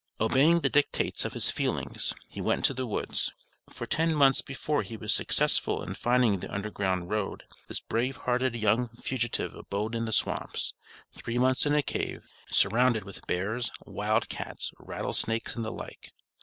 Obeying 0.19 0.61
the 0.61 0.67
dictates 0.71 1.25
of 1.25 1.33
his 1.33 1.51
feelings, 1.51 2.11
he 2.27 2.41
went 2.41 2.65
to 2.65 2.73
the 2.73 2.87
woods. 2.87 3.31
For 3.69 3.85
ten 3.85 4.15
months 4.15 4.41
before 4.41 4.81
he 4.81 4.97
was 4.97 5.13
successful 5.13 5.83
in 5.83 5.93
finding 5.93 6.39
the 6.39 6.51
Underground 6.51 7.07
Road, 7.11 7.43
this 7.67 7.79
brave 7.81 8.15
hearted 8.17 8.55
young 8.55 8.89
fugitive 8.99 9.53
abode 9.53 9.93
in 9.93 10.05
the 10.05 10.11
swamps 10.11 10.73
three 11.13 11.37
months 11.37 11.67
in 11.67 11.75
a 11.75 11.83
cave 11.83 12.23
surrounded 12.49 13.03
with 13.03 13.27
bears, 13.27 13.69
wild 13.85 14.27
cats, 14.27 14.71
rattle 14.79 15.13
snakes 15.13 15.55
and 15.55 15.63
the 15.63 15.71
like. 15.71 16.11